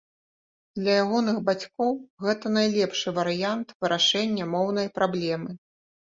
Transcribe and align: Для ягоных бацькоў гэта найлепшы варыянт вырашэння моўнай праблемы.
Для 0.77 0.93
ягоных 1.01 1.35
бацькоў 1.49 1.91
гэта 2.25 2.51
найлепшы 2.57 3.13
варыянт 3.17 3.67
вырашэння 3.83 4.47
моўнай 4.55 4.87
праблемы. 4.97 5.51